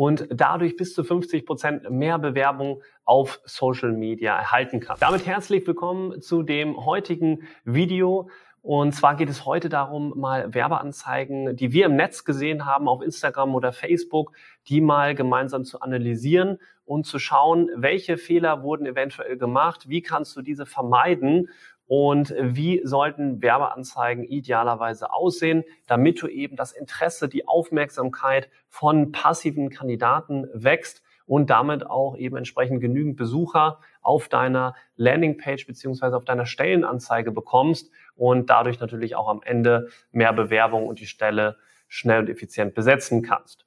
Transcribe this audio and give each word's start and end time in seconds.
und 0.00 0.26
dadurch 0.30 0.76
bis 0.76 0.94
zu 0.94 1.04
50 1.04 1.44
Prozent 1.44 1.90
mehr 1.90 2.18
Bewerbung 2.18 2.80
auf 3.04 3.38
Social 3.44 3.92
Media 3.92 4.34
erhalten 4.34 4.80
kannst. 4.80 5.02
Damit 5.02 5.26
herzlich 5.26 5.66
willkommen 5.66 6.22
zu 6.22 6.42
dem 6.42 6.86
heutigen 6.86 7.42
Video. 7.66 8.30
Und 8.62 8.94
zwar 8.94 9.14
geht 9.14 9.28
es 9.28 9.44
heute 9.44 9.68
darum, 9.68 10.18
mal 10.18 10.54
Werbeanzeigen, 10.54 11.54
die 11.54 11.74
wir 11.74 11.84
im 11.84 11.96
Netz 11.96 12.24
gesehen 12.24 12.64
haben, 12.64 12.88
auf 12.88 13.02
Instagram 13.02 13.54
oder 13.54 13.74
Facebook, 13.74 14.32
die 14.68 14.80
mal 14.80 15.14
gemeinsam 15.14 15.64
zu 15.64 15.82
analysieren 15.82 16.56
und 16.86 17.04
zu 17.04 17.18
schauen, 17.18 17.68
welche 17.76 18.16
Fehler 18.16 18.62
wurden 18.62 18.86
eventuell 18.86 19.36
gemacht, 19.36 19.90
wie 19.90 20.00
kannst 20.00 20.34
du 20.34 20.40
diese 20.40 20.64
vermeiden 20.64 21.50
und 21.90 22.32
wie 22.40 22.82
sollten 22.84 23.42
Werbeanzeigen 23.42 24.22
idealerweise 24.22 25.12
aussehen, 25.12 25.64
damit 25.88 26.22
du 26.22 26.28
eben 26.28 26.54
das 26.54 26.70
Interesse, 26.70 27.28
die 27.28 27.48
Aufmerksamkeit 27.48 28.48
von 28.68 29.10
passiven 29.10 29.70
Kandidaten 29.70 30.46
wächst 30.54 31.02
und 31.26 31.50
damit 31.50 31.84
auch 31.84 32.16
eben 32.16 32.36
entsprechend 32.36 32.80
genügend 32.80 33.16
Besucher 33.16 33.80
auf 34.02 34.28
deiner 34.28 34.76
Landingpage 34.94 35.66
beziehungsweise 35.66 36.16
auf 36.16 36.24
deiner 36.24 36.46
Stellenanzeige 36.46 37.32
bekommst 37.32 37.90
und 38.14 38.50
dadurch 38.50 38.78
natürlich 38.78 39.16
auch 39.16 39.28
am 39.28 39.40
Ende 39.42 39.88
mehr 40.12 40.32
Bewerbung 40.32 40.86
und 40.86 41.00
die 41.00 41.06
Stelle 41.06 41.56
schnell 41.88 42.20
und 42.20 42.30
effizient 42.30 42.72
besetzen 42.74 43.22
kannst. 43.22 43.66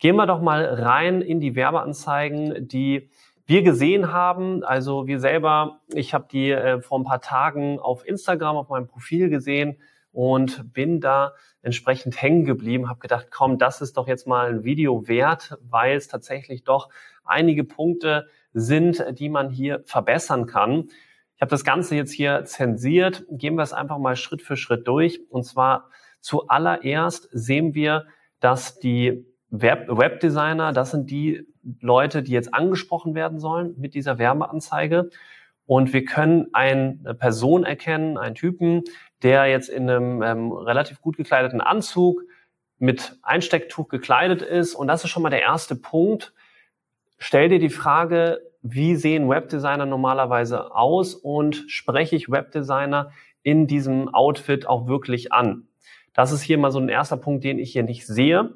Gehen 0.00 0.16
wir 0.16 0.26
doch 0.26 0.40
mal 0.40 0.64
rein 0.64 1.22
in 1.22 1.38
die 1.38 1.54
Werbeanzeigen, 1.54 2.66
die 2.66 3.10
wir 3.50 3.62
gesehen 3.62 4.12
haben, 4.12 4.62
also 4.62 5.08
wir 5.08 5.18
selber, 5.18 5.80
ich 5.88 6.14
habe 6.14 6.28
die 6.30 6.52
äh, 6.52 6.80
vor 6.80 7.00
ein 7.00 7.04
paar 7.04 7.20
Tagen 7.20 7.80
auf 7.80 8.06
Instagram 8.06 8.56
auf 8.56 8.68
meinem 8.68 8.86
Profil 8.86 9.28
gesehen 9.28 9.76
und 10.12 10.72
bin 10.72 11.00
da 11.00 11.32
entsprechend 11.60 12.22
hängen 12.22 12.44
geblieben, 12.44 12.88
habe 12.88 13.00
gedacht, 13.00 13.26
komm, 13.32 13.58
das 13.58 13.80
ist 13.80 13.96
doch 13.96 14.06
jetzt 14.06 14.28
mal 14.28 14.50
ein 14.50 14.62
Video 14.62 15.08
wert, 15.08 15.58
weil 15.62 15.96
es 15.96 16.06
tatsächlich 16.06 16.62
doch 16.62 16.90
einige 17.24 17.64
Punkte 17.64 18.28
sind, 18.52 19.04
die 19.18 19.28
man 19.28 19.50
hier 19.50 19.82
verbessern 19.84 20.46
kann. 20.46 20.84
Ich 21.34 21.42
habe 21.42 21.50
das 21.50 21.64
Ganze 21.64 21.96
jetzt 21.96 22.12
hier 22.12 22.44
zensiert. 22.44 23.24
Gehen 23.32 23.56
wir 23.56 23.64
es 23.64 23.72
einfach 23.72 23.98
mal 23.98 24.14
Schritt 24.14 24.42
für 24.42 24.56
Schritt 24.56 24.86
durch. 24.86 25.22
Und 25.28 25.42
zwar 25.42 25.90
zuallererst 26.20 27.28
sehen 27.32 27.74
wir, 27.74 28.06
dass 28.38 28.78
die 28.78 29.26
Web 29.48 29.88
Webdesigner, 29.88 30.72
das 30.72 30.92
sind 30.92 31.10
die 31.10 31.49
Leute, 31.80 32.22
die 32.22 32.32
jetzt 32.32 32.54
angesprochen 32.54 33.14
werden 33.14 33.38
sollen 33.38 33.74
mit 33.78 33.94
dieser 33.94 34.18
Werbeanzeige. 34.18 35.10
Und 35.66 35.92
wir 35.92 36.04
können 36.04 36.48
eine 36.52 37.14
Person 37.18 37.64
erkennen, 37.64 38.18
einen 38.18 38.34
Typen, 38.34 38.82
der 39.22 39.46
jetzt 39.46 39.68
in 39.68 39.88
einem 39.88 40.22
ähm, 40.22 40.52
relativ 40.52 41.00
gut 41.00 41.16
gekleideten 41.16 41.60
Anzug 41.60 42.22
mit 42.78 43.18
Einstecktuch 43.22 43.88
gekleidet 43.88 44.42
ist. 44.42 44.74
Und 44.74 44.88
das 44.88 45.04
ist 45.04 45.10
schon 45.10 45.22
mal 45.22 45.30
der 45.30 45.42
erste 45.42 45.76
Punkt. 45.76 46.32
Stell 47.18 47.50
dir 47.50 47.58
die 47.58 47.68
Frage, 47.68 48.40
wie 48.62 48.96
sehen 48.96 49.28
Webdesigner 49.28 49.86
normalerweise 49.86 50.74
aus 50.74 51.14
und 51.14 51.64
spreche 51.68 52.16
ich 52.16 52.30
Webdesigner 52.30 53.12
in 53.42 53.66
diesem 53.66 54.12
Outfit 54.12 54.66
auch 54.66 54.86
wirklich 54.86 55.32
an? 55.32 55.68
Das 56.14 56.32
ist 56.32 56.42
hier 56.42 56.58
mal 56.58 56.72
so 56.72 56.80
ein 56.80 56.88
erster 56.88 57.16
Punkt, 57.16 57.44
den 57.44 57.58
ich 57.58 57.72
hier 57.72 57.82
nicht 57.82 58.06
sehe. 58.06 58.54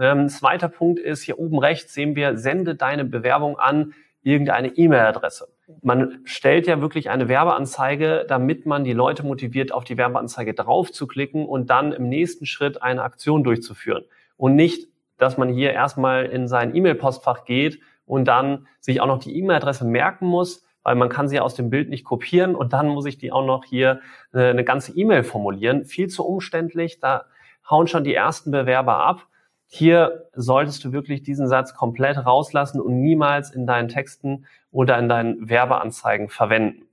Ähm, 0.00 0.28
zweiter 0.28 0.68
Punkt 0.68 0.98
ist, 0.98 1.22
hier 1.22 1.38
oben 1.38 1.58
rechts 1.58 1.94
sehen 1.94 2.16
wir, 2.16 2.36
sende 2.36 2.74
deine 2.74 3.04
Bewerbung 3.04 3.58
an 3.58 3.94
irgendeine 4.22 4.68
E-Mail-Adresse. 4.68 5.48
Man 5.82 6.20
stellt 6.24 6.66
ja 6.66 6.80
wirklich 6.80 7.10
eine 7.10 7.28
Werbeanzeige, 7.28 8.24
damit 8.28 8.66
man 8.66 8.82
die 8.82 8.92
Leute 8.92 9.24
motiviert, 9.24 9.72
auf 9.72 9.84
die 9.84 9.96
Werbeanzeige 9.96 10.52
drauf 10.52 10.90
zu 10.90 11.06
klicken 11.06 11.46
und 11.46 11.70
dann 11.70 11.92
im 11.92 12.08
nächsten 12.08 12.44
Schritt 12.44 12.82
eine 12.82 13.02
Aktion 13.02 13.44
durchzuführen. 13.44 14.04
Und 14.36 14.56
nicht, 14.56 14.88
dass 15.18 15.38
man 15.38 15.48
hier 15.48 15.72
erstmal 15.72 16.26
in 16.26 16.48
sein 16.48 16.74
E-Mail-Postfach 16.74 17.44
geht 17.44 17.78
und 18.04 18.26
dann 18.26 18.66
sich 18.80 19.00
auch 19.00 19.06
noch 19.06 19.18
die 19.18 19.36
E-Mail-Adresse 19.38 19.84
merken 19.84 20.26
muss, 20.26 20.66
weil 20.82 20.94
man 20.94 21.08
kann 21.08 21.28
sie 21.28 21.40
aus 21.40 21.54
dem 21.54 21.70
Bild 21.70 21.88
nicht 21.88 22.04
kopieren 22.04 22.54
und 22.54 22.72
dann 22.72 22.88
muss 22.88 23.06
ich 23.06 23.18
die 23.18 23.32
auch 23.32 23.44
noch 23.44 23.64
hier 23.64 24.00
äh, 24.32 24.50
eine 24.50 24.64
ganze 24.64 24.92
E-Mail 24.96 25.24
formulieren. 25.24 25.84
Viel 25.84 26.08
zu 26.08 26.24
umständlich, 26.24 27.00
da 27.00 27.26
hauen 27.68 27.86
schon 27.86 28.04
die 28.04 28.14
ersten 28.14 28.50
Bewerber 28.50 28.98
ab. 28.98 29.26
Hier 29.66 30.28
solltest 30.32 30.84
du 30.84 30.92
wirklich 30.92 31.22
diesen 31.22 31.48
Satz 31.48 31.74
komplett 31.74 32.24
rauslassen 32.24 32.80
und 32.80 33.00
niemals 33.00 33.50
in 33.50 33.66
deinen 33.66 33.88
Texten 33.88 34.46
oder 34.70 34.98
in 34.98 35.08
deinen 35.08 35.48
Werbeanzeigen 35.48 36.28
verwenden. 36.28 36.86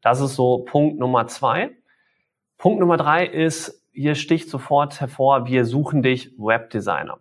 Das 0.00 0.20
ist 0.20 0.36
so 0.36 0.58
Punkt 0.58 0.98
Nummer 0.98 1.26
zwei. 1.26 1.70
Punkt 2.56 2.80
Nummer 2.80 2.96
drei 2.96 3.26
ist, 3.26 3.84
hier 3.92 4.14
sticht 4.14 4.48
sofort 4.48 5.00
hervor, 5.00 5.46
wir 5.46 5.64
suchen 5.64 6.02
dich 6.02 6.32
Webdesigner. 6.38 7.18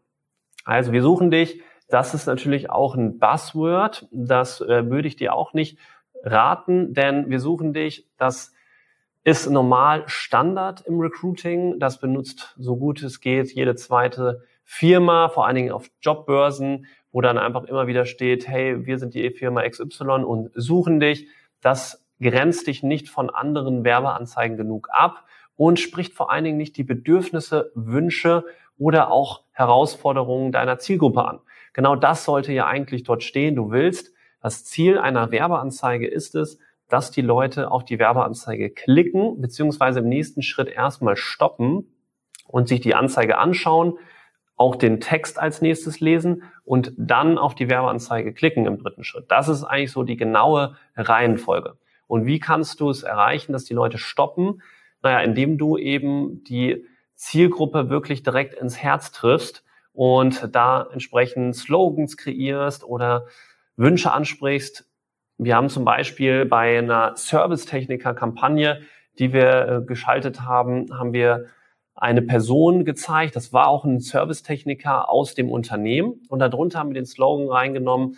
Also 0.64 0.92
wir 0.92 1.02
suchen 1.02 1.32
dich, 1.32 1.62
das 1.88 2.14
ist 2.14 2.28
natürlich 2.28 2.70
auch 2.70 2.96
ein 2.96 3.18
Buzzword, 3.18 4.08
das 4.12 4.62
äh, 4.62 4.90
würde 4.90 5.08
ich 5.08 5.16
dir 5.16 5.34
auch 5.34 5.54
nicht 5.54 5.80
raten, 6.24 6.94
denn 6.94 7.30
wir 7.30 7.40
suchen 7.40 7.74
dich, 7.74 8.08
das 8.18 8.54
ist 9.24 9.50
normal 9.50 10.04
Standard 10.08 10.82
im 10.82 11.00
Recruiting, 11.00 11.80
das 11.80 12.00
benutzt 12.00 12.56
so 12.58 12.78
gut 12.78 13.02
es 13.02 13.20
geht 13.20 13.52
jede 13.52 13.76
zweite 13.76 14.44
Firma, 14.72 15.30
vor 15.30 15.48
allen 15.48 15.56
Dingen 15.56 15.72
auf 15.72 15.90
Jobbörsen, 16.00 16.86
wo 17.12 17.22
dann 17.22 17.40
einfach 17.40 17.64
immer 17.64 17.88
wieder 17.88 18.06
steht, 18.06 18.48
hey, 18.48 18.86
wir 18.86 19.00
sind 19.00 19.16
die 19.16 19.28
Firma 19.32 19.68
XY 19.68 20.24
und 20.24 20.52
suchen 20.54 21.00
dich. 21.00 21.28
Das 21.60 22.06
grenzt 22.22 22.68
dich 22.68 22.84
nicht 22.84 23.10
von 23.10 23.32
anderen 23.32 23.84
Werbeanzeigen 23.84 24.58
genug 24.58 24.88
ab 24.92 25.26
und 25.56 25.80
spricht 25.80 26.14
vor 26.14 26.32
allen 26.32 26.44
Dingen 26.44 26.58
nicht 26.58 26.78
die 26.78 26.84
Bedürfnisse, 26.84 27.72
Wünsche 27.74 28.46
oder 28.78 29.10
auch 29.10 29.42
Herausforderungen 29.54 30.52
deiner 30.52 30.78
Zielgruppe 30.78 31.26
an. 31.26 31.40
Genau 31.74 31.96
das 31.96 32.24
sollte 32.24 32.54
ja 32.54 32.68
eigentlich 32.68 33.02
dort 33.02 33.24
stehen. 33.24 33.56
Du 33.56 33.72
willst, 33.72 34.14
das 34.40 34.66
Ziel 34.66 35.00
einer 35.00 35.32
Werbeanzeige 35.32 36.08
ist 36.08 36.36
es, 36.36 36.60
dass 36.88 37.10
die 37.10 37.22
Leute 37.22 37.72
auf 37.72 37.86
die 37.86 37.98
Werbeanzeige 37.98 38.70
klicken, 38.70 39.42
beziehungsweise 39.42 40.02
im 40.02 40.10
nächsten 40.10 40.44
Schritt 40.44 40.70
erstmal 40.70 41.16
stoppen 41.16 41.92
und 42.46 42.68
sich 42.68 42.82
die 42.82 42.94
Anzeige 42.94 43.40
anschauen, 43.40 43.98
auch 44.60 44.76
den 44.76 45.00
Text 45.00 45.40
als 45.40 45.62
nächstes 45.62 46.02
lesen 46.02 46.44
und 46.66 46.92
dann 46.98 47.38
auf 47.38 47.56
die 47.56 47.70
Werbeanzeige 47.70 48.34
klicken 48.34 48.66
im 48.66 48.78
dritten 48.78 49.06
Schritt. 49.06 49.26
Das 49.30 49.48
ist 49.48 49.64
eigentlich 49.64 49.94
so 49.94 50.04
die 50.04 50.18
genaue 50.18 50.76
Reihenfolge. 50.98 51.78
Und 52.08 52.26
wie 52.26 52.40
kannst 52.40 52.82
du 52.82 52.90
es 52.90 53.04
erreichen, 53.04 53.54
dass 53.54 53.64
die 53.64 53.74
Leute 53.74 53.98
stoppen? 53.98 54.62
Naja, 55.02 55.22
indem 55.22 55.58
du 55.58 55.78
eben 55.78 56.44
die 56.44 56.86
Zielgruppe 57.16 57.90
wirklich 57.90 58.22
direkt 58.22 58.54
ins 58.54 58.78
Herz 58.78 59.14
triffst 59.14 59.64
und 59.94 60.54
da 60.54 60.90
entsprechend 60.92 61.56
Slogans 61.56 62.18
kreierst 62.18 62.84
oder 62.84 63.28
Wünsche 63.78 64.12
ansprichst. 64.12 64.90
Wir 65.38 65.56
haben 65.56 65.70
zum 65.70 65.86
Beispiel 65.86 66.44
bei 66.44 66.80
einer 66.80 67.16
Servicetechniker-Kampagne, 67.16 68.82
die 69.20 69.32
wir 69.32 69.68
äh, 69.68 69.86
geschaltet 69.86 70.42
haben, 70.42 70.88
haben 70.92 71.14
wir 71.14 71.46
eine 72.00 72.22
Person 72.22 72.86
gezeigt. 72.86 73.36
Das 73.36 73.52
war 73.52 73.68
auch 73.68 73.84
ein 73.84 74.00
Servicetechniker 74.00 75.10
aus 75.10 75.36
dem 75.36 75.52
Unternehmen. 75.52 76.22
Und 76.30 76.40
darunter 76.40 76.80
haben 76.80 76.90
wir 76.90 76.96
den 76.96 77.06
Slogan 77.06 77.50
reingenommen, 77.50 78.18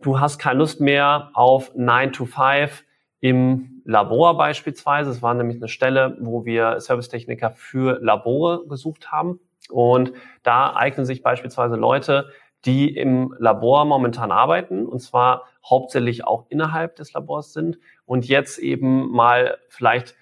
du 0.00 0.20
hast 0.20 0.38
keine 0.38 0.58
Lust 0.58 0.80
mehr 0.80 1.30
auf 1.34 1.72
9 1.74 2.12
to 2.12 2.26
5 2.26 2.84
im 3.20 3.82
Labor 3.84 4.36
beispielsweise. 4.36 5.10
Es 5.10 5.22
war 5.22 5.34
nämlich 5.34 5.56
eine 5.56 5.68
Stelle, 5.68 6.16
wo 6.20 6.44
wir 6.44 6.80
Servicetechniker 6.80 7.50
für 7.50 7.98
Labore 8.00 8.66
gesucht 8.68 9.10
haben. 9.10 9.40
Und 9.70 10.12
da 10.42 10.74
eignen 10.76 11.06
sich 11.06 11.22
beispielsweise 11.22 11.76
Leute, 11.76 12.28
die 12.64 12.94
im 12.96 13.34
Labor 13.38 13.84
momentan 13.84 14.30
arbeiten, 14.30 14.86
und 14.86 15.00
zwar 15.00 15.44
hauptsächlich 15.68 16.26
auch 16.26 16.46
innerhalb 16.48 16.96
des 16.96 17.12
Labors 17.12 17.52
sind 17.52 17.78
und 18.06 18.26
jetzt 18.26 18.58
eben 18.58 19.10
mal 19.10 19.58
vielleicht 19.68 20.14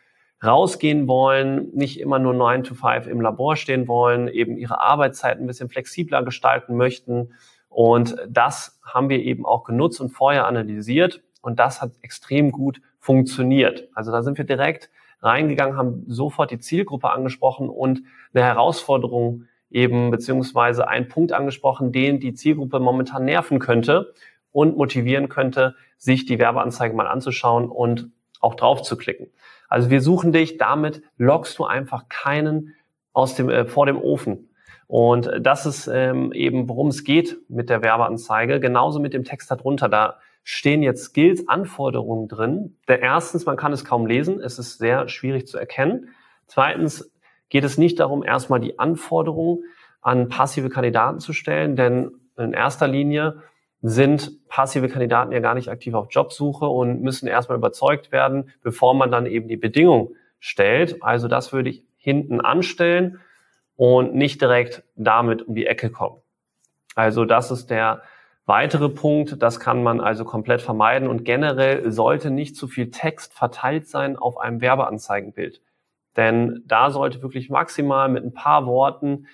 rausgehen 0.45 1.07
wollen, 1.07 1.71
nicht 1.75 2.01
immer 2.01 2.19
nur 2.19 2.35
9 2.35 2.65
to 2.65 2.75
5 2.75 3.07
im 3.07 3.21
Labor 3.21 3.57
stehen 3.57 3.87
wollen, 3.87 4.29
eben 4.29 4.57
ihre 4.57 4.81
Arbeitszeit 4.81 5.39
ein 5.39 5.47
bisschen 5.47 5.69
flexibler 5.69 6.23
gestalten 6.23 6.77
möchten. 6.77 7.35
Und 7.69 8.17
das 8.29 8.81
haben 8.83 9.09
wir 9.09 9.21
eben 9.21 9.47
auch 9.47 9.65
genutzt 9.65 10.01
und 10.01 10.11
vorher 10.11 10.47
analysiert. 10.47 11.23
Und 11.41 11.59
das 11.59 11.81
hat 11.81 11.93
extrem 12.03 12.53
gut 12.53 12.81
funktioniert. 12.99 13.89
Also 13.95 14.13
da 14.13 14.23
sind 14.23 14.39
wir 14.39 14.45
direkt 14.45 14.91
reingegangen, 15.21 15.77
haben 15.77 16.05
sofort 16.07 16.51
die 16.51 16.59
Zielgruppe 16.59 17.11
angesprochen 17.11 17.69
und 17.69 18.03
eine 18.35 18.45
Herausforderung 18.45 19.45
eben 19.71 20.11
beziehungsweise 20.11 20.89
einen 20.89 21.09
Punkt 21.09 21.33
angesprochen, 21.33 21.93
den 21.93 22.21
die 22.21 22.35
Zielgruppe 22.35 22.81
momentan 22.81 23.25
nerven 23.25 23.59
könnte. 23.59 24.13
und 24.53 24.77
motivieren 24.77 25.31
könnte, 25.31 25.75
sich 25.97 26.27
die 26.27 26.39
Werbeanzeige 26.39 26.95
mal 26.95 27.07
anzuschauen 27.07 27.71
und 27.71 28.11
auch 28.41 28.55
drauf 28.55 28.83
zu 28.83 28.99
klicken. 28.99 29.29
Also 29.73 29.89
wir 29.89 30.03
suchen 30.03 30.33
dich, 30.33 30.59
damit 30.59 31.01
lockst 31.17 31.59
du 31.59 31.65
einfach 31.65 32.11
keinen 32.11 32.75
aus 33.15 33.37
dem, 33.37 33.49
äh, 33.49 33.65
vor 33.65 33.87
dem 33.87 33.97
Ofen. 33.97 34.51
Und 34.87 35.31
das 35.41 35.65
ist 35.65 35.87
ähm, 35.87 36.31
eben, 36.35 36.69
worum 36.69 36.89
es 36.89 37.05
geht 37.05 37.39
mit 37.49 37.71
der 37.71 37.83
Werbeanzeige. 37.83 38.61
Genauso 38.61 39.01
mit 39.01 39.15
dem 39.15 39.25
Text 39.25 39.51
darunter. 39.51 39.89
Da 39.89 40.19
stehen 40.43 40.83
jetzt 40.83 41.05
Skills, 41.05 41.49
Anforderungen 41.49 42.29
drin. 42.29 42.77
Der 42.87 43.01
erstens, 43.01 43.47
man 43.47 43.57
kann 43.57 43.73
es 43.73 43.83
kaum 43.83 44.05
lesen. 44.05 44.41
Es 44.41 44.59
ist 44.59 44.77
sehr 44.77 45.09
schwierig 45.09 45.47
zu 45.47 45.57
erkennen. 45.57 46.11
Zweitens 46.49 47.11
geht 47.49 47.65
es 47.65 47.79
nicht 47.79 47.99
darum, 47.99 48.23
erstmal 48.23 48.61
die 48.61 48.79
Anforderungen 48.79 49.65
an 50.03 50.29
passive 50.29 50.69
Kandidaten 50.69 51.19
zu 51.19 51.33
stellen, 51.33 51.77
denn 51.77 52.11
in 52.37 52.53
erster 52.53 52.89
Linie 52.89 53.43
sind 53.83 54.49
passive 54.49 54.89
Kandidaten 54.89 55.33
ja 55.33 55.41
gar 55.41 55.55
nicht 55.55 55.69
aktiv 55.69 55.95
auf 55.95 56.07
Jobsuche 56.11 56.67
und 56.67 57.03
müssen 57.03 57.27
erstmal 57.27 57.59
überzeugt 57.59 58.13
werden, 58.13 58.53
bevor 58.63 58.95
man 58.95 59.11
dann 59.11 59.27
eben 59.27 59.49
die 59.49 59.57
Bedingungen 59.57 60.15
stellt. 60.39 61.03
Also 61.03 61.27
das 61.27 61.53
würde 61.53 61.71
ich 61.71 61.85
hinten 61.97 62.41
anstellen 62.41 63.21
und 63.77 64.15
nicht 64.15 64.41
direkt 64.41 64.85
damit 64.95 65.43
um 65.43 65.57
die 65.57 65.67
Ecke 65.67 65.91
kommen. 65.91 66.21
Also 66.95 67.25
das 67.25 67.51
ist 67.51 67.71
der 67.71 68.03
weitere 68.47 68.89
Punkt. 68.89 69.43
Das 69.43 69.59
kann 69.59 69.83
man 69.83 70.01
also 70.01 70.25
komplett 70.25 70.63
vermeiden 70.63 71.09
und 71.09 71.25
generell 71.25 71.91
sollte 71.91 72.31
nicht 72.31 72.55
zu 72.55 72.69
viel 72.69 72.91
Text 72.91 73.35
verteilt 73.35 73.89
sein 73.89 74.17
auf 74.17 74.39
einem 74.39 74.61
Werbeanzeigenbild. 74.61 75.61
Denn 76.17 76.63
da 76.67 76.91
sollte 76.91 77.23
wirklich 77.23 77.51
maximal 77.51 78.09
mit 78.09 78.25
ein 78.25 78.35
paar 78.35 78.67
Worten 78.67 79.27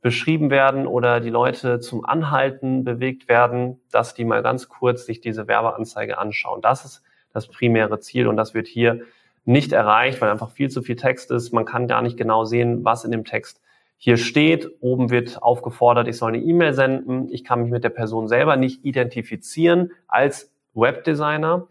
beschrieben 0.00 0.50
werden 0.50 0.86
oder 0.86 1.20
die 1.20 1.30
Leute 1.30 1.80
zum 1.80 2.04
Anhalten 2.04 2.84
bewegt 2.84 3.28
werden, 3.28 3.80
dass 3.90 4.14
die 4.14 4.24
mal 4.24 4.42
ganz 4.42 4.68
kurz 4.68 5.06
sich 5.06 5.20
diese 5.20 5.48
Werbeanzeige 5.48 6.18
anschauen. 6.18 6.62
Das 6.62 6.84
ist 6.84 7.02
das 7.32 7.48
primäre 7.48 7.98
Ziel 8.00 8.28
und 8.28 8.36
das 8.36 8.54
wird 8.54 8.68
hier 8.68 9.00
nicht 9.44 9.72
erreicht, 9.72 10.20
weil 10.20 10.30
einfach 10.30 10.50
viel 10.50 10.70
zu 10.70 10.82
viel 10.82 10.96
Text 10.96 11.30
ist. 11.30 11.52
Man 11.52 11.64
kann 11.64 11.88
gar 11.88 12.02
nicht 12.02 12.16
genau 12.16 12.44
sehen, 12.44 12.84
was 12.84 13.04
in 13.04 13.10
dem 13.10 13.24
Text 13.24 13.60
hier 13.96 14.16
steht. 14.16 14.70
Oben 14.80 15.10
wird 15.10 15.42
aufgefordert, 15.42 16.06
ich 16.06 16.16
soll 16.16 16.34
eine 16.34 16.42
E-Mail 16.42 16.72
senden. 16.74 17.28
Ich 17.30 17.44
kann 17.44 17.62
mich 17.62 17.70
mit 17.70 17.82
der 17.82 17.90
Person 17.90 18.28
selber 18.28 18.56
nicht 18.56 18.84
identifizieren 18.84 19.90
als 20.06 20.52
Webdesigner. 20.74 21.66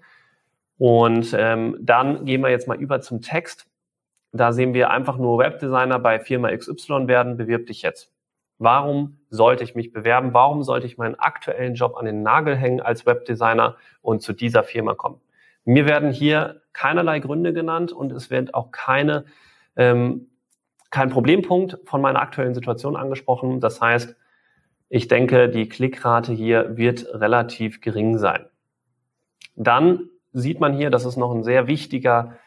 Und 0.77 1.33
ähm, 1.37 1.77
dann 1.79 2.25
gehen 2.25 2.41
wir 2.41 2.49
jetzt 2.49 2.67
mal 2.67 2.77
über 2.77 2.99
zum 2.99 3.21
Text. 3.21 3.67
Da 4.33 4.51
sehen 4.51 4.73
wir 4.73 4.89
einfach 4.91 5.17
nur 5.17 5.39
Webdesigner 5.39 5.99
bei 5.99 6.19
Firma 6.19 6.55
XY 6.55 7.07
werden, 7.07 7.37
bewirb 7.37 7.67
dich 7.67 7.81
jetzt. 7.81 8.11
Warum 8.59 9.19
sollte 9.29 9.63
ich 9.63 9.75
mich 9.75 9.91
bewerben? 9.91 10.33
Warum 10.33 10.63
sollte 10.63 10.87
ich 10.87 10.97
meinen 10.97 11.15
aktuellen 11.15 11.75
Job 11.75 11.95
an 11.95 12.05
den 12.05 12.23
Nagel 12.23 12.55
hängen 12.55 12.81
als 12.81 13.05
Webdesigner 13.05 13.77
und 14.01 14.21
zu 14.21 14.33
dieser 14.33 14.63
Firma 14.63 14.95
kommen? 14.95 15.21
Mir 15.63 15.85
werden 15.85 16.11
hier 16.11 16.61
keinerlei 16.73 17.19
Gründe 17.19 17.53
genannt 17.53 17.91
und 17.91 18.11
es 18.11 18.29
wird 18.29 18.53
auch 18.53 18.71
keine, 18.71 19.25
ähm, 19.75 20.29
kein 20.89 21.09
Problempunkt 21.09 21.77
von 21.85 22.01
meiner 22.01 22.21
aktuellen 22.21 22.53
Situation 22.53 22.95
angesprochen. 22.95 23.59
Das 23.59 23.81
heißt, 23.81 24.15
ich 24.89 25.07
denke, 25.07 25.49
die 25.49 25.67
Klickrate 25.67 26.31
hier 26.31 26.77
wird 26.77 27.05
relativ 27.13 27.81
gering 27.81 28.17
sein. 28.17 28.45
Dann 29.55 30.09
sieht 30.31 30.59
man 30.59 30.73
hier, 30.73 30.89
das 30.89 31.05
ist 31.05 31.17
noch 31.17 31.33
ein 31.33 31.43
sehr 31.43 31.67
wichtiger 31.67 32.37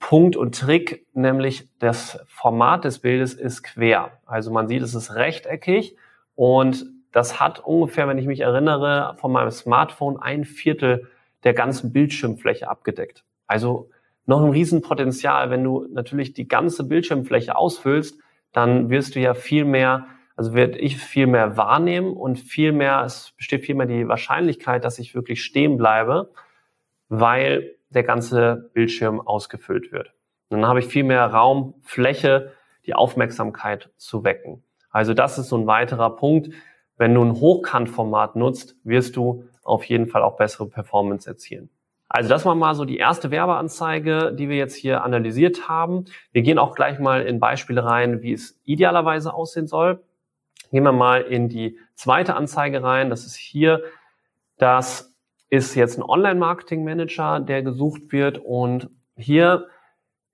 Punkt 0.00 0.34
und 0.34 0.58
Trick, 0.58 1.06
nämlich 1.14 1.68
das 1.78 2.18
Format 2.26 2.84
des 2.84 2.98
Bildes 2.98 3.34
ist 3.34 3.62
quer. 3.62 4.18
Also 4.26 4.50
man 4.50 4.66
sieht, 4.66 4.82
es 4.82 4.94
ist 4.94 5.14
rechteckig 5.14 5.96
und 6.34 6.86
das 7.12 7.38
hat 7.38 7.60
ungefähr, 7.60 8.08
wenn 8.08 8.18
ich 8.18 8.26
mich 8.26 8.40
erinnere, 8.40 9.14
von 9.18 9.30
meinem 9.30 9.50
Smartphone 9.50 10.16
ein 10.20 10.44
Viertel 10.44 11.08
der 11.44 11.54
ganzen 11.54 11.92
Bildschirmfläche 11.92 12.68
abgedeckt. 12.68 13.24
Also 13.46 13.90
noch 14.26 14.42
ein 14.42 14.50
Riesenpotenzial. 14.50 15.50
Wenn 15.50 15.64
du 15.64 15.86
natürlich 15.90 16.32
die 16.32 16.48
ganze 16.48 16.84
Bildschirmfläche 16.84 17.56
ausfüllst, 17.56 18.18
dann 18.52 18.90
wirst 18.90 19.14
du 19.14 19.20
ja 19.20 19.34
viel 19.34 19.64
mehr, 19.64 20.06
also 20.34 20.54
werde 20.54 20.78
ich 20.78 20.96
viel 20.96 21.26
mehr 21.26 21.56
wahrnehmen 21.56 22.16
und 22.16 22.38
viel 22.38 22.72
mehr, 22.72 23.02
es 23.04 23.32
besteht 23.36 23.64
viel 23.64 23.74
mehr 23.74 23.86
die 23.86 24.08
Wahrscheinlichkeit, 24.08 24.84
dass 24.84 24.98
ich 24.98 25.14
wirklich 25.14 25.44
stehen 25.44 25.76
bleibe, 25.76 26.30
weil 27.08 27.76
der 27.90 28.02
ganze 28.02 28.70
Bildschirm 28.72 29.20
ausgefüllt 29.20 29.92
wird. 29.92 30.12
Dann 30.48 30.66
habe 30.66 30.80
ich 30.80 30.86
viel 30.86 31.04
mehr 31.04 31.26
Raum, 31.26 31.74
Fläche, 31.82 32.52
die 32.86 32.94
Aufmerksamkeit 32.94 33.90
zu 33.96 34.24
wecken. 34.24 34.64
Also 34.90 35.14
das 35.14 35.38
ist 35.38 35.48
so 35.48 35.56
ein 35.56 35.66
weiterer 35.66 36.16
Punkt. 36.16 36.50
Wenn 36.96 37.14
du 37.14 37.22
ein 37.22 37.34
Hochkantformat 37.34 38.36
nutzt, 38.36 38.76
wirst 38.84 39.16
du 39.16 39.44
auf 39.62 39.84
jeden 39.84 40.08
Fall 40.08 40.22
auch 40.22 40.36
bessere 40.36 40.66
Performance 40.66 41.28
erzielen. 41.28 41.70
Also 42.08 42.28
das 42.28 42.44
war 42.44 42.56
mal 42.56 42.74
so 42.74 42.84
die 42.84 42.98
erste 42.98 43.30
Werbeanzeige, 43.30 44.32
die 44.32 44.48
wir 44.48 44.56
jetzt 44.56 44.74
hier 44.74 45.04
analysiert 45.04 45.68
haben. 45.68 46.06
Wir 46.32 46.42
gehen 46.42 46.58
auch 46.58 46.74
gleich 46.74 46.98
mal 46.98 47.22
in 47.22 47.38
Beispiele 47.38 47.84
rein, 47.84 48.22
wie 48.22 48.32
es 48.32 48.60
idealerweise 48.64 49.32
aussehen 49.32 49.68
soll. 49.68 50.02
Gehen 50.72 50.82
wir 50.82 50.92
mal 50.92 51.20
in 51.20 51.48
die 51.48 51.78
zweite 51.94 52.34
Anzeige 52.34 52.82
rein. 52.82 53.10
Das 53.10 53.24
ist 53.24 53.36
hier 53.36 53.82
das 54.58 55.09
ist 55.50 55.74
jetzt 55.74 55.98
ein 55.98 56.04
Online-Marketing-Manager, 56.04 57.40
der 57.40 57.62
gesucht 57.62 58.12
wird 58.12 58.38
und 58.38 58.88
hier 59.16 59.66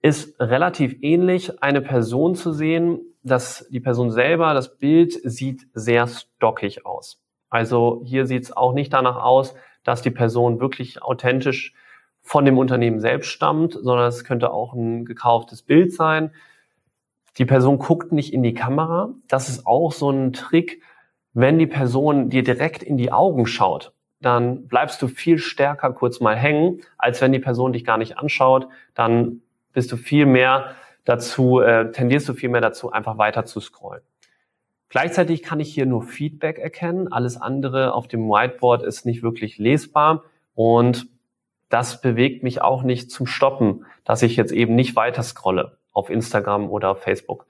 ist 0.03 0.39
relativ 0.39 0.97
ähnlich 1.01 1.63
eine 1.63 1.81
Person 1.81 2.35
zu 2.35 2.53
sehen, 2.53 3.01
dass 3.23 3.67
die 3.71 3.81
Person 3.81 4.13
selber, 4.13 4.55
das 4.55 4.79
Bild 4.79 5.13
sieht 5.25 5.67
sehr 5.73 6.07
stockig 6.07 6.87
aus. 6.87 7.23
Also 7.49 8.03
hier 8.05 8.27
sieht 8.27 8.45
es 8.45 8.57
auch 8.57 8.75
nicht 8.75 8.93
danach 8.93 9.17
aus, 9.17 9.55
dass 9.83 10.03
die 10.03 10.11
Person 10.11 10.61
wirklich 10.61 11.03
authentisch 11.03 11.75
von 12.23 12.45
dem 12.45 12.59
Unternehmen 12.59 13.01
selbst 13.01 13.29
stammt, 13.29 13.73
sondern 13.73 14.07
es 14.07 14.25
könnte 14.25 14.53
auch 14.53 14.75
ein 14.75 15.05
gekauftes 15.07 15.63
Bild 15.63 15.93
sein. 15.93 16.33
Die 17.39 17.45
Person 17.45 17.79
guckt 17.79 18.13
nicht 18.13 18.33
in 18.33 18.43
die 18.43 18.55
Kamera. 18.55 19.15
Das 19.29 19.49
ist 19.49 19.67
auch 19.67 19.93
so 19.93 20.11
ein 20.11 20.33
Trick, 20.33 20.83
wenn 21.33 21.59
die 21.59 21.67
Person 21.67 22.31
dir 22.31 22.43
direkt 22.43 22.83
in 22.83 22.97
die 22.97 23.13
Augen 23.13 23.47
schaut 23.47 23.93
dann 24.21 24.67
bleibst 24.67 25.01
du 25.03 25.09
viel 25.09 25.39
stärker 25.39 25.93
kurz 25.93 26.21
mal 26.21 26.37
hängen, 26.37 26.81
als 26.99 27.21
wenn 27.21 27.33
die 27.33 27.39
Person 27.39 27.73
dich 27.73 27.85
gar 27.85 27.99
nicht 27.99 28.19
anschaut. 28.19 28.69
Dann 28.95 29.43
bist 29.73 29.93
du 29.93 29.97
viel 29.97 30.27
mehr 30.27 30.75
dazu, 31.05 31.61
äh, 31.61 31.93
tendierst 31.93 32.29
du 32.29 32.35
viel 32.35 32.49
mehr 32.49 32.61
dazu, 32.61 32.91
einfach 32.91 33.19
weiter 33.19 33.45
zu 33.45 33.61
scrollen. 33.61 34.03
Gleichzeitig 34.89 35.43
kann 35.43 35.61
ich 35.61 35.73
hier 35.73 35.87
nur 35.87 36.03
Feedback 36.03 36.59
erkennen. 36.59 37.13
Alles 37.13 37.37
andere 37.37 37.93
auf 37.93 38.09
dem 38.09 38.29
Whiteboard 38.29 38.83
ist 38.83 39.05
nicht 39.05 39.23
wirklich 39.23 39.59
lesbar 39.59 40.25
und 40.55 41.07
das 41.69 42.01
bewegt 42.01 42.43
mich 42.43 42.63
auch 42.63 42.83
nicht 42.83 43.11
zum 43.11 43.27
Stoppen, 43.27 43.85
dass 44.05 44.23
ich 44.23 44.37
jetzt 44.37 44.53
eben 44.53 44.75
nicht 44.75 44.95
weiter 44.95 45.23
scrolle 45.23 45.79
auf 45.93 46.11
Instagram 46.11 46.71
oder 46.71 46.91
auf 46.91 47.03
Facebook. 47.03 47.47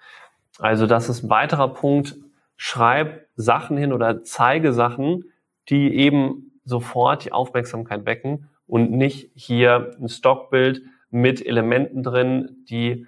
Also 0.58 0.86
das 0.86 1.08
ist 1.08 1.24
ein 1.24 1.30
weiterer 1.30 1.74
Punkt. 1.74 2.16
Schreib 2.56 3.26
Sachen 3.36 3.76
hin 3.76 3.92
oder 3.92 4.22
zeige 4.22 4.72
Sachen, 4.72 5.24
die 5.68 5.94
eben 5.94 6.55
sofort 6.66 7.24
die 7.24 7.32
Aufmerksamkeit 7.32 8.04
wecken 8.04 8.50
und 8.66 8.90
nicht 8.90 9.30
hier 9.34 9.96
ein 9.98 10.08
Stockbild 10.08 10.82
mit 11.10 11.44
Elementen 11.44 12.02
drin, 12.02 12.64
die, 12.68 13.06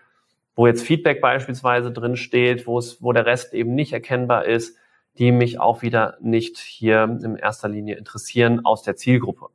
wo 0.54 0.66
jetzt 0.66 0.82
Feedback 0.82 1.20
beispielsweise 1.20 1.92
drin 1.92 2.16
steht, 2.16 2.66
wo 2.66 2.78
es, 2.78 3.02
wo 3.02 3.12
der 3.12 3.26
Rest 3.26 3.52
eben 3.52 3.74
nicht 3.74 3.92
erkennbar 3.92 4.46
ist, 4.46 4.78
die 5.18 5.32
mich 5.32 5.60
auch 5.60 5.82
wieder 5.82 6.16
nicht 6.20 6.58
hier 6.58 7.02
in 7.22 7.36
erster 7.36 7.68
Linie 7.68 7.96
interessieren 7.96 8.64
aus 8.64 8.82
der 8.82 8.96
Zielgruppe. 8.96 9.46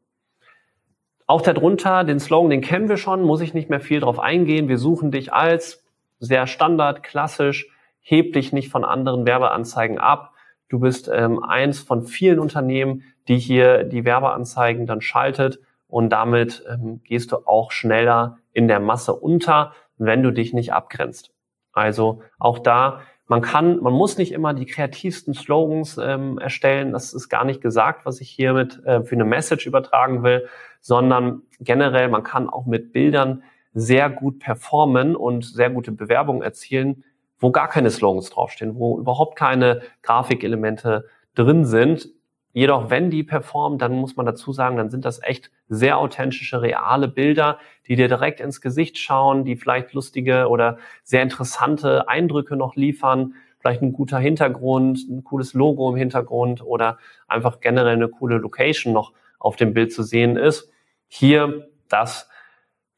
Auch 1.25 1.41
darunter, 1.41 2.03
den 2.03 2.19
Slogan, 2.19 2.50
den 2.50 2.62
kennen 2.62 2.89
wir 2.89 2.98
schon, 2.98 3.24
muss 3.24 3.39
ich 3.39 3.53
nicht 3.53 3.69
mehr 3.69 3.79
viel 3.79 4.01
drauf 4.01 4.19
eingehen. 4.19 4.67
Wir 4.67 4.77
suchen 4.77 5.10
dich 5.10 5.31
als 5.31 5.86
sehr 6.19 6.48
standard, 6.48 7.01
klassisch, 7.01 7.69
heb 8.01 8.33
dich 8.33 8.51
nicht 8.51 8.69
von 8.69 8.83
anderen 8.83 9.25
Werbeanzeigen 9.25 9.98
ab. 9.98 10.33
Du 10.67 10.79
bist 10.79 11.10
ähm, 11.13 11.41
eins 11.41 11.79
von 11.79 12.03
vielen 12.03 12.39
Unternehmen, 12.39 13.03
die 13.27 13.38
hier 13.38 13.84
die 13.84 14.06
Werbeanzeigen 14.06 14.86
dann 14.86 15.01
schaltet 15.01 15.60
und 15.88 16.10
damit 16.10 16.63
ähm, 16.70 17.01
gehst 17.03 17.32
du 17.32 17.38
auch 17.46 17.72
schneller 17.72 18.38
in 18.51 18.68
der 18.68 18.80
Masse 18.80 19.13
unter, 19.13 19.74
wenn 19.98 20.24
du 20.24 20.32
dich 20.32 20.53
nicht 20.53 20.74
abgrenzt. 20.74 21.32
Also 21.72 22.22
auch 22.39 22.60
da, 22.60 23.01
man 23.27 23.42
kann, 23.42 23.82
man 23.82 23.94
muss 23.94 24.18
nicht 24.18 24.32
immer 24.32 24.53
die 24.53 24.65
kreativsten 24.65 25.34
Slogans 25.34 25.98
ähm, 25.98 26.38
erstellen. 26.38 26.92
Das 26.92 27.13
ist 27.13 27.30
gar 27.30 27.46
nicht 27.46 27.62
gesagt, 27.62 28.06
was 28.06 28.22
ich 28.22 28.30
hiermit 28.30 28.84
äh, 28.86 29.03
für 29.03 29.15
eine 29.15 29.25
Message 29.25 29.65
übertragen 29.65 30.24
will, 30.24 30.48
sondern 30.82 31.44
generell, 31.60 32.10
man 32.10 32.24
kann 32.24 32.50
auch 32.50 32.65
mit 32.65 32.92
Bildern 32.92 33.44
sehr 33.74 34.10
gut 34.10 34.39
performen 34.39 35.15
und 35.15 35.46
sehr 35.46 35.70
gute 35.70 35.92
Bewerbungen 35.92 36.42
erzielen, 36.42 37.03
wo 37.39 37.51
gar 37.51 37.70
keine 37.70 37.89
Slogans 37.89 38.30
draufstehen, 38.30 38.75
wo 38.75 39.00
überhaupt 39.00 39.38
keine 39.38 39.82
Grafikelemente 40.01 41.06
drin 41.34 41.65
sind. 41.65 42.10
Jedoch, 42.53 42.91
wenn 42.91 43.10
die 43.10 43.24
performen, 43.24 43.79
dann 43.79 43.93
muss 43.93 44.15
man 44.15 44.27
dazu 44.27 44.53
sagen, 44.53 44.77
dann 44.77 44.91
sind 44.91 45.05
das 45.05 45.22
echt 45.24 45.50
sehr 45.69 45.98
authentische, 45.98 46.62
reale 46.62 47.07
Bilder, 47.07 47.57
die 47.88 47.95
dir 47.95 48.07
direkt 48.07 48.39
ins 48.39 48.62
Gesicht 48.62 49.00
schauen, 49.00 49.43
die 49.43 49.55
vielleicht 49.55 49.93
lustige 49.93 50.48
oder 50.48 50.77
sehr 51.03 51.24
interessante 51.24 52.07
Eindrücke 52.07 52.55
noch 52.55 52.75
liefern, 52.75 53.33
vielleicht 53.57 53.81
ein 53.81 53.91
guter 53.93 54.19
Hintergrund, 54.19 55.00
ein 55.10 55.24
cooles 55.24 55.55
Logo 55.55 55.89
im 55.89 55.95
Hintergrund 55.95 56.63
oder 56.63 57.00
einfach 57.27 57.60
generell 57.60 57.95
eine 57.95 58.10
coole 58.10 58.38
Location 58.38 58.93
noch 58.93 59.13
auf 59.39 59.55
dem 59.55 59.74
Bild 59.74 59.91
zu 59.91 60.03
sehen 60.03 60.38
ist. 60.38 60.69
Hier, 61.07 61.69
das 61.89 62.29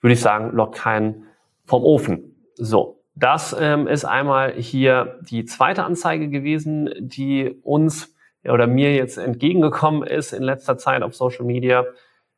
würde 0.02 0.14
ich 0.14 0.22
sagen, 0.22 0.52
lockt 0.52 0.76
keinen 0.76 1.28
vom 1.64 1.84
Ofen. 1.84 2.36
So, 2.56 3.04
das 3.16 3.56
ähm, 3.58 3.88
ist 3.88 4.04
einmal 4.04 4.54
hier 4.54 5.20
die 5.22 5.46
zweite 5.46 5.86
Anzeige 5.86 6.30
gewesen, 6.30 6.90
die 7.00 7.58
uns 7.64 8.15
oder 8.50 8.68
mir 8.68 8.94
jetzt 8.94 9.18
entgegengekommen 9.18 10.04
ist 10.04 10.34
in 10.34 10.44
letzter 10.44 10.78
Zeit 10.78 11.04
auf 11.04 11.16
Social 11.16 11.46
Media. 11.46 11.86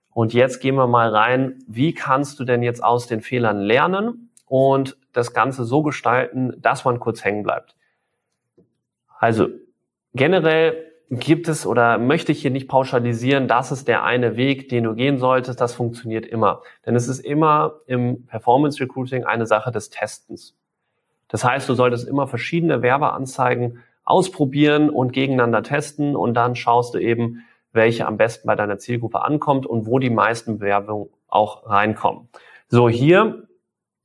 Und 0.10 0.34
jetzt 0.34 0.60
gehen 0.62 0.76
wir 0.76 0.88
mal 0.88 1.10
rein, 1.10 1.60
wie 1.68 1.94
kannst 1.94 2.40
du 2.40 2.44
denn 2.44 2.64
jetzt 2.64 2.84
aus 2.84 3.08
den 3.08 3.22
Fehlern 3.22 3.60
lernen 3.60 4.32
und 4.46 4.98
das 5.14 5.34
Ganze 5.34 5.64
so 5.64 5.84
gestalten, 5.84 6.54
dass 6.60 6.86
man 6.86 7.00
kurz 7.00 7.24
hängen 7.24 7.44
bleibt. 7.44 7.76
Also 9.20 9.48
generell 10.14 10.88
gibt 11.10 11.48
es 11.48 11.66
oder 11.66 11.98
möchte 11.98 12.32
ich 12.32 12.42
hier 12.42 12.52
nicht 12.52 12.68
pauschalisieren, 12.68 13.48
das 13.48 13.72
ist 13.72 13.88
der 13.88 14.04
eine 14.04 14.36
Weg, 14.36 14.70
den 14.70 14.84
du 14.84 14.94
gehen 14.94 15.18
solltest, 15.18 15.62
das 15.62 15.74
funktioniert 15.74 16.26
immer. 16.26 16.62
Denn 16.86 16.96
es 16.96 17.08
ist 17.08 17.20
immer 17.20 17.80
im 17.86 18.26
Performance 18.26 18.80
Recruiting 18.82 19.24
eine 19.24 19.46
Sache 19.46 19.72
des 19.72 19.90
Testens. 19.90 20.56
Das 21.30 21.44
heißt, 21.44 21.68
du 21.68 21.74
solltest 21.74 22.08
immer 22.08 22.28
verschiedene 22.28 22.82
Werbeanzeigen 22.82 23.84
ausprobieren 24.08 24.90
und 24.90 25.12
gegeneinander 25.12 25.64
testen 25.64 26.16
und 26.16 26.34
dann 26.34 26.56
schaust 26.56 26.94
du 26.94 27.00
eben, 27.00 27.44
welche 27.74 28.08
am 28.08 28.16
besten 28.16 28.48
bei 28.48 28.56
deiner 28.56 28.80
Zielgruppe 28.80 29.22
ankommt 29.22 29.66
und 29.66 29.86
wo 29.86 30.00
die 30.00 30.10
meisten 30.10 30.60
Bewerbungen 30.60 31.10
auch 31.28 31.70
reinkommen. 31.70 32.30
So, 32.70 32.88
hier, 32.88 33.48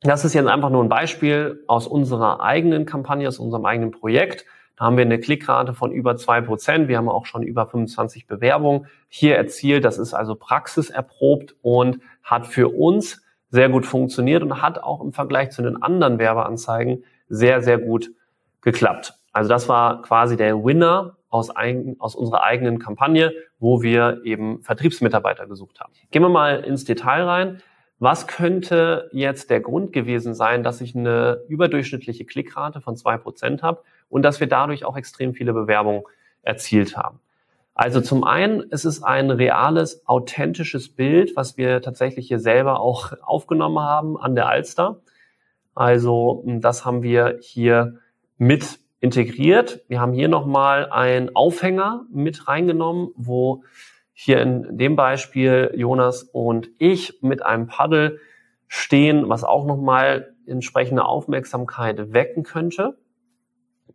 das 0.00 0.25
ist 0.25 0.35
jetzt 0.35 0.49
einfach 0.49 0.71
nur 0.71 0.82
ein 0.82 0.88
Beispiel 0.88 1.62
aus 1.68 1.87
unserer 1.87 2.40
eigenen 2.40 2.85
Kampagne, 2.85 3.28
aus 3.28 3.38
unserem 3.38 3.64
eigenen 3.64 3.92
Projekt. 3.92 4.44
Da 4.76 4.87
haben 4.87 4.97
wir 4.97 5.04
eine 5.04 5.21
Klickrate 5.21 5.73
von 5.73 5.92
über 5.92 6.16
zwei 6.16 6.40
Prozent. 6.40 6.88
Wir 6.88 6.99
haben 6.99 7.09
auch 7.09 7.25
schon 7.26 7.44
über 7.44 7.66
25 7.66 8.26
Bewerbungen 8.26 8.87
hier 9.09 9.37
erzielt. 9.37 9.85
Das 9.85 9.99
ist 9.99 10.14
also 10.14 10.35
praxiserprobt 10.35 11.54
und 11.62 12.00
hat 12.25 12.49
für 12.49 12.68
uns 12.68 13.23
sehr 13.50 13.68
gut 13.68 13.87
funktioniert 13.87 14.42
und 14.42 14.62
hat 14.62 14.82
auch 14.82 15.00
im 15.00 15.12
Vergleich 15.12 15.50
zu 15.50 15.62
den 15.62 15.80
anderen 15.80 16.18
Werbeanzeigen 16.18 17.04
sehr, 17.28 17.62
sehr 17.62 17.78
gut 17.78 18.11
geklappt. 18.62 19.14
Also 19.33 19.49
das 19.49 19.69
war 19.69 20.03
quasi 20.03 20.37
der 20.37 20.62
Winner 20.62 21.17
aus, 21.31 21.51
ein, 21.51 21.97
aus 21.99 22.15
unserer 22.15 22.43
eigenen 22.43 22.79
Kampagne, 22.79 23.33
wo 23.59 23.83
wir 23.83 24.21
eben 24.25 24.62
Vertriebsmitarbeiter 24.62 25.47
gesucht 25.47 25.81
haben. 25.81 25.93
Gehen 26.11 26.23
wir 26.23 26.29
mal 26.29 26.61
ins 26.61 26.85
Detail 26.85 27.25
rein. 27.25 27.62
Was 27.99 28.27
könnte 28.27 29.09
jetzt 29.12 29.49
der 29.49 29.61
Grund 29.61 29.93
gewesen 29.93 30.35
sein, 30.35 30.62
dass 30.62 30.81
ich 30.81 30.95
eine 30.95 31.41
überdurchschnittliche 31.49 32.25
Klickrate 32.25 32.81
von 32.81 32.97
zwei 32.97 33.17
Prozent 33.17 33.62
habe 33.62 33.83
und 34.09 34.23
dass 34.23 34.41
wir 34.41 34.49
dadurch 34.49 34.85
auch 34.85 34.97
extrem 34.97 35.35
viele 35.35 35.53
Bewerbungen 35.53 36.03
erzielt 36.43 36.97
haben? 36.97 37.21
Also 37.75 38.03
zum 38.03 38.25
einen, 38.25 38.65
es 38.71 38.85
ist 38.85 39.03
ein 39.03 39.31
reales, 39.31 40.07
authentisches 40.07 40.95
Bild, 40.95 41.37
was 41.37 41.57
wir 41.57 41.81
tatsächlich 41.81 42.29
hier 42.29 42.39
selber 42.39 42.81
auch 42.81 43.12
aufgenommen 43.23 43.79
haben 43.79 44.19
an 44.19 44.35
der 44.35 44.49
Alster. 44.49 45.01
Also 45.75 46.45
das 46.47 46.85
haben 46.85 47.03
wir 47.03 47.39
hier 47.41 47.99
mit 48.37 48.82
integriert. 49.02 49.80
Wir 49.88 50.00
haben 50.00 50.12
hier 50.12 50.28
nochmal 50.28 50.88
einen 50.90 51.35
Aufhänger 51.35 52.06
mit 52.11 52.47
reingenommen, 52.47 53.11
wo 53.16 53.64
hier 54.12 54.40
in 54.40 54.78
dem 54.78 54.94
Beispiel 54.94 55.73
Jonas 55.75 56.23
und 56.23 56.71
ich 56.78 57.18
mit 57.21 57.44
einem 57.44 57.66
Paddel 57.66 58.21
stehen, 58.68 59.28
was 59.28 59.42
auch 59.42 59.66
nochmal 59.66 60.35
entsprechende 60.47 61.04
Aufmerksamkeit 61.04 62.12
wecken 62.12 62.44
könnte. 62.44 62.97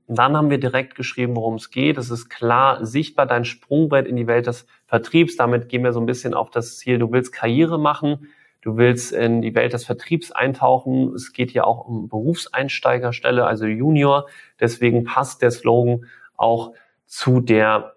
Dann 0.07 0.35
haben 0.35 0.49
wir 0.49 0.59
direkt 0.59 0.95
geschrieben, 0.95 1.37
worum 1.37 1.55
es 1.55 1.69
geht. 1.71 1.97
Es 1.97 2.11
ist 2.11 2.29
klar 2.29 2.85
sichtbar 2.85 3.25
dein 3.25 3.45
Sprungbrett 3.45 4.07
in 4.07 4.17
die 4.17 4.27
Welt 4.27 4.47
des 4.47 4.67
Vertriebs. 4.87 5.37
Damit 5.37 5.69
gehen 5.69 5.85
wir 5.85 5.93
so 5.93 6.01
ein 6.01 6.05
bisschen 6.05 6.33
auf 6.33 6.49
das 6.49 6.77
Ziel, 6.77 6.99
du 6.99 7.11
willst 7.13 7.31
Karriere 7.31 7.79
machen, 7.79 8.27
du 8.67 8.75
willst 8.75 9.13
in 9.13 9.41
die 9.41 9.55
Welt 9.55 9.71
des 9.71 9.85
Vertriebs 9.85 10.33
eintauchen. 10.33 11.13
Es 11.13 11.31
geht 11.31 11.51
hier 11.51 11.65
auch 11.65 11.87
um 11.87 12.09
Berufseinsteigerstelle, 12.09 13.45
also 13.45 13.65
Junior. 13.65 14.27
Deswegen 14.59 15.05
passt 15.05 15.41
der 15.41 15.51
Slogan 15.51 16.05
auch 16.35 16.73
zu 17.05 17.39
der 17.39 17.95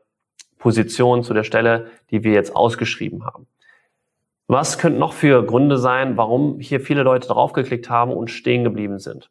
Position, 0.58 1.24
zu 1.24 1.34
der 1.34 1.42
Stelle, 1.42 1.90
die 2.12 2.22
wir 2.22 2.32
jetzt 2.32 2.54
ausgeschrieben 2.54 3.26
haben. 3.26 3.48
Was 4.46 4.78
könnten 4.78 5.00
noch 5.00 5.12
für 5.12 5.44
Gründe 5.44 5.76
sein, 5.76 6.16
warum 6.16 6.60
hier 6.60 6.80
viele 6.80 7.02
Leute 7.02 7.26
draufgeklickt 7.26 7.90
haben 7.90 8.12
und 8.12 8.30
stehen 8.30 8.62
geblieben 8.62 9.00
sind? 9.00 9.28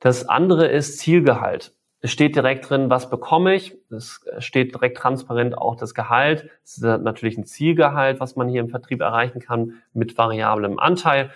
Das 0.00 0.26
andere 0.26 0.68
ist 0.68 0.98
Zielgehalt. 0.98 1.74
Es 2.04 2.10
steht 2.10 2.36
direkt 2.36 2.68
drin, 2.68 2.90
was 2.90 3.08
bekomme 3.08 3.54
ich. 3.54 3.78
Es 3.88 4.20
steht 4.36 4.74
direkt 4.74 4.98
transparent 4.98 5.56
auch 5.56 5.74
das 5.74 5.94
Gehalt. 5.94 6.50
Es 6.62 6.76
ist 6.76 6.82
natürlich 6.82 7.38
ein 7.38 7.46
Zielgehalt, 7.46 8.20
was 8.20 8.36
man 8.36 8.46
hier 8.46 8.60
im 8.60 8.68
Vertrieb 8.68 9.00
erreichen 9.00 9.40
kann 9.40 9.76
mit 9.94 10.18
variablem 10.18 10.78
Anteil. 10.78 11.30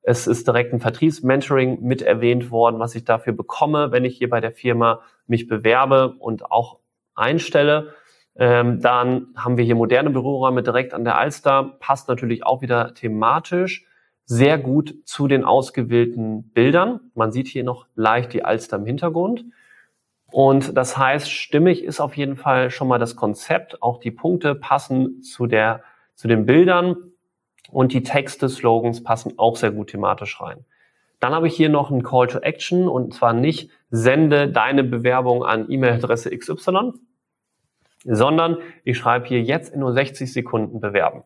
Es 0.00 0.26
ist 0.26 0.48
direkt 0.48 0.72
ein 0.72 0.80
Vertriebsmentoring 0.80 1.82
mit 1.82 2.00
erwähnt 2.00 2.50
worden, 2.50 2.78
was 2.78 2.94
ich 2.94 3.04
dafür 3.04 3.34
bekomme, 3.34 3.92
wenn 3.92 4.06
ich 4.06 4.16
hier 4.16 4.30
bei 4.30 4.40
der 4.40 4.52
Firma 4.52 5.02
mich 5.26 5.48
bewerbe 5.48 6.14
und 6.18 6.50
auch 6.50 6.78
einstelle. 7.14 7.92
Ähm, 8.36 8.80
dann 8.80 9.34
haben 9.36 9.58
wir 9.58 9.66
hier 9.66 9.74
moderne 9.74 10.08
Büroräume 10.08 10.62
direkt 10.62 10.94
an 10.94 11.04
der 11.04 11.18
Alster. 11.18 11.76
Passt 11.78 12.08
natürlich 12.08 12.42
auch 12.42 12.62
wieder 12.62 12.94
thematisch 12.94 13.84
sehr 14.24 14.56
gut 14.56 14.94
zu 15.04 15.28
den 15.28 15.44
ausgewählten 15.44 16.52
Bildern. 16.54 17.00
Man 17.14 17.32
sieht 17.32 17.48
hier 17.48 17.64
noch 17.64 17.84
leicht 17.96 18.32
die 18.32 18.46
Alster 18.46 18.78
im 18.78 18.86
Hintergrund. 18.86 19.44
Und 20.30 20.76
das 20.76 20.98
heißt, 20.98 21.30
stimmig 21.30 21.84
ist 21.84 22.00
auf 22.00 22.16
jeden 22.16 22.36
Fall 22.36 22.70
schon 22.70 22.88
mal 22.88 22.98
das 22.98 23.16
Konzept. 23.16 23.82
Auch 23.82 23.98
die 23.98 24.10
Punkte 24.10 24.54
passen 24.54 25.22
zu 25.22 25.46
der, 25.46 25.82
zu 26.14 26.28
den 26.28 26.46
Bildern 26.46 26.96
und 27.70 27.92
die 27.92 28.02
Texte, 28.02 28.48
Slogans 28.48 29.02
passen 29.02 29.34
auch 29.38 29.56
sehr 29.56 29.70
gut 29.70 29.88
thematisch 29.88 30.40
rein. 30.40 30.64
Dann 31.20 31.32
habe 31.32 31.46
ich 31.46 31.56
hier 31.56 31.68
noch 31.68 31.90
einen 31.90 32.02
Call 32.02 32.26
to 32.26 32.38
Action 32.38 32.88
und 32.88 33.14
zwar 33.14 33.32
nicht 33.32 33.70
sende 33.90 34.48
deine 34.48 34.84
Bewerbung 34.84 35.44
an 35.44 35.70
E-Mail-Adresse 35.70 36.36
XY, 36.36 36.92
sondern 38.04 38.58
ich 38.84 38.98
schreibe 38.98 39.26
hier 39.26 39.42
jetzt 39.42 39.72
in 39.72 39.80
nur 39.80 39.92
60 39.92 40.32
Sekunden 40.32 40.80
bewerben. 40.80 41.22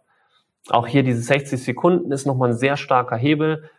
Auch 0.69 0.87
hier 0.87 1.03
diese 1.03 1.23
60 1.23 1.63
Sekunden 1.63 2.13
ist 2.13 2.27
nochmal 2.27 2.51
ein 2.51 2.57
sehr 2.57 2.77
starker 2.77 3.17
Hebel 3.17 3.71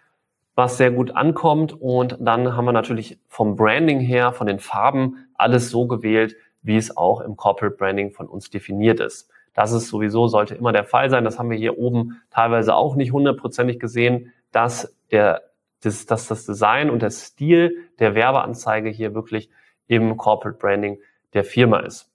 was 0.56 0.78
sehr 0.78 0.92
gut 0.92 1.16
ankommt. 1.16 1.74
Und 1.74 2.18
dann 2.20 2.56
haben 2.56 2.66
wir 2.66 2.72
natürlich 2.72 3.20
vom 3.28 3.56
Branding 3.56 4.00
her, 4.00 4.34
von 4.34 4.48
den 4.48 4.60
Farben, 4.60 5.28
alles 5.36 5.70
so 5.70 5.88
gewählt, 5.88 6.36
wie 6.62 6.78
es 6.78 6.96
auch 6.96 7.22
im 7.22 7.36
Corporate 7.36 7.76
Branding 7.76 8.12
von 8.12 8.28
uns 8.28 8.50
definiert 8.50 9.00
ist. 9.00 9.30
Das 9.54 9.72
ist 9.72 9.90
sowieso, 9.90 10.28
sollte 10.28 10.56
immer 10.56 10.72
der 10.72 10.86
Fall 10.86 11.10
sein. 11.10 11.24
Das 11.24 11.38
haben 11.38 11.50
wir 11.50 11.58
hier 11.58 11.78
oben 11.78 12.22
teilweise 12.30 12.76
auch 12.76 12.96
nicht 12.96 13.12
hundertprozentig 13.12 13.80
gesehen, 13.80 14.32
dass 14.52 14.96
der, 15.12 15.42
das, 15.82 16.06
dass 16.06 16.28
das 16.28 16.46
Design 16.46 16.90
und 16.90 17.02
der 17.02 17.10
Stil 17.10 17.90
der 18.00 18.16
Werbeanzeige 18.16 18.90
hier 18.90 19.14
wirklich 19.14 19.50
im 19.88 20.16
Corporate 20.16 20.58
Branding 20.58 21.00
der 21.34 21.44
Firma 21.44 21.80
ist. 21.80 22.11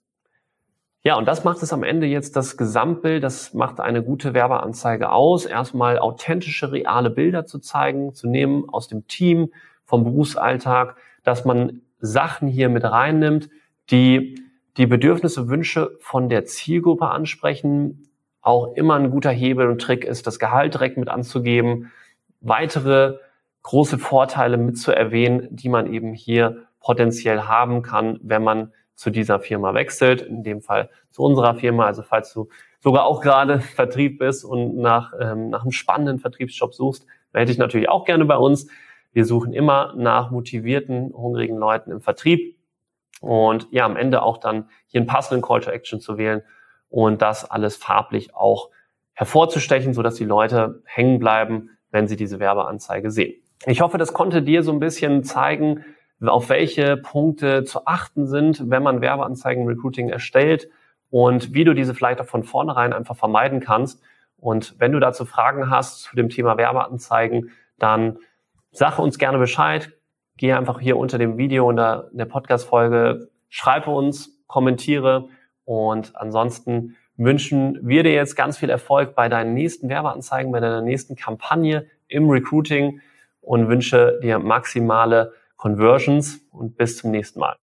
Ja, 1.07 1.15
und 1.15 1.25
das 1.25 1.45
macht 1.45 1.63
es 1.63 1.71
am 1.71 1.83
Ende 1.83 2.05
jetzt 2.05 2.35
das 2.35 2.57
Gesamtbild, 2.57 3.23
das 3.23 3.53
macht 3.53 3.79
eine 3.79 4.03
gute 4.03 4.33
Werbeanzeige 4.33 5.09
aus, 5.09 5.45
erstmal 5.45 5.99
authentische, 5.99 6.73
reale 6.73 7.09
Bilder 7.09 7.45
zu 7.45 7.59
zeigen, 7.59 8.13
zu 8.13 8.27
nehmen 8.27 8.67
aus 8.67 8.89
dem 8.89 9.07
Team, 9.07 9.53
vom 9.85 10.03
Berufsalltag, 10.03 10.97
dass 11.23 11.45
man 11.45 11.79
Sachen 12.01 12.49
hier 12.49 12.67
mit 12.67 12.83
reinnimmt, 12.83 13.49
die 13.89 14.35
die 14.75 14.85
Bedürfnisse, 14.85 15.47
Wünsche 15.47 15.95
von 16.01 16.27
der 16.27 16.43
Zielgruppe 16.43 17.07
ansprechen. 17.07 18.09
Auch 18.41 18.73
immer 18.75 18.95
ein 18.95 19.09
guter 19.09 19.31
Hebel 19.31 19.69
und 19.69 19.81
Trick 19.81 20.03
ist, 20.03 20.27
das 20.27 20.39
Gehalt 20.39 20.73
direkt 20.73 20.97
mit 20.97 21.07
anzugeben, 21.07 21.89
weitere 22.41 23.15
große 23.63 23.97
Vorteile 23.97 24.57
mit 24.57 24.77
zu 24.77 24.91
erwähnen, 24.91 25.47
die 25.51 25.69
man 25.69 25.93
eben 25.93 26.11
hier 26.11 26.65
potenziell 26.81 27.43
haben 27.43 27.81
kann, 27.81 28.19
wenn 28.23 28.43
man 28.43 28.73
zu 28.97 29.11
dieser 29.11 29.39
Firma 29.39 29.75
wechselt, 29.75 30.23
in 30.23 30.43
dem 30.43 30.61
Fall 30.61 30.89
zu 31.11 31.21
unserer 31.23 31.53
Firma. 31.55 31.85
Also 31.85 32.01
falls 32.01 32.33
du 32.33 32.49
sogar 32.79 33.05
auch 33.05 33.21
gerade 33.21 33.59
Vertrieb 33.75 34.17
bist 34.17 34.43
und 34.43 34.75
nach, 34.75 35.13
ähm, 35.21 35.49
nach 35.49 35.61
einem 35.61 35.71
spannenden 35.71 36.19
Vertriebsjob 36.19 36.73
suchst, 36.73 37.05
melde 37.31 37.51
dich 37.51 37.59
natürlich 37.59 37.89
auch 37.89 38.05
gerne 38.05 38.25
bei 38.25 38.37
uns. 38.37 38.67
Wir 39.13 39.25
suchen 39.25 39.53
immer 39.53 39.93
nach 39.95 40.31
motivierten, 40.31 41.13
hungrigen 41.13 41.57
Leuten 41.57 41.91
im 41.91 42.01
Vertrieb 42.01 42.57
und 43.21 43.67
ja, 43.71 43.85
am 43.85 43.97
Ende 43.97 44.23
auch 44.23 44.37
dann 44.37 44.69
hier 44.87 44.99
einen 44.99 45.07
passenden 45.07 45.43
Call 45.43 45.61
to 45.61 45.69
Action 45.69 45.99
zu 45.99 46.17
wählen 46.17 46.41
und 46.89 47.21
das 47.21 47.49
alles 47.49 47.75
farblich 47.75 48.35
auch 48.35 48.71
hervorzustechen, 49.13 49.93
sodass 49.93 50.15
die 50.15 50.25
Leute 50.25 50.81
hängen 50.85 51.19
bleiben, 51.19 51.69
wenn 51.91 52.07
sie 52.07 52.15
diese 52.15 52.39
Werbeanzeige 52.39 53.11
sehen. 53.11 53.41
Ich 53.65 53.81
hoffe, 53.81 53.97
das 53.97 54.13
konnte 54.13 54.41
dir 54.41 54.63
so 54.63 54.71
ein 54.71 54.79
bisschen 54.79 55.23
zeigen, 55.23 55.85
auf 56.25 56.49
welche 56.49 56.97
Punkte 56.97 57.63
zu 57.63 57.85
achten 57.85 58.27
sind, 58.27 58.69
wenn 58.69 58.83
man 58.83 59.01
Werbeanzeigen 59.01 59.67
Recruiting 59.67 60.09
erstellt 60.09 60.67
und 61.09 61.53
wie 61.53 61.63
du 61.63 61.73
diese 61.73 61.93
vielleicht 61.93 62.19
auch 62.21 62.25
von 62.25 62.43
vornherein 62.43 62.93
einfach 62.93 63.15
vermeiden 63.15 63.59
kannst. 63.59 64.01
Und 64.37 64.75
wenn 64.79 64.91
du 64.91 64.99
dazu 64.99 65.25
Fragen 65.25 65.69
hast 65.69 66.01
zu 66.01 66.15
dem 66.15 66.29
Thema 66.29 66.57
Werbeanzeigen, 66.57 67.51
dann 67.77 68.17
sag 68.71 68.99
uns 68.99 69.17
gerne 69.17 69.37
Bescheid. 69.37 69.93
Geh 70.37 70.53
einfach 70.53 70.79
hier 70.79 70.97
unter 70.97 71.17
dem 71.17 71.37
Video 71.37 71.69
in 71.69 71.75
der, 71.75 72.09
der 72.11 72.25
Podcast-Folge, 72.25 73.29
schreibe 73.49 73.89
uns, 73.89 74.43
kommentiere 74.47 75.29
und 75.65 76.15
ansonsten 76.15 76.95
wünschen 77.17 77.79
wir 77.81 78.03
dir 78.03 78.13
jetzt 78.13 78.35
ganz 78.35 78.57
viel 78.57 78.69
Erfolg 78.69 79.15
bei 79.15 79.27
deinen 79.27 79.53
nächsten 79.53 79.89
Werbeanzeigen, 79.89 80.51
bei 80.51 80.59
deiner 80.59 80.81
nächsten 80.81 81.15
Kampagne 81.15 81.87
im 82.07 82.29
Recruiting 82.29 83.01
und 83.41 83.67
wünsche 83.67 84.19
dir 84.21 84.37
maximale 84.37 85.33
Conversions 85.57 86.39
und 86.51 86.77
bis 86.77 86.97
zum 86.97 87.11
nächsten 87.11 87.39
Mal. 87.39 87.57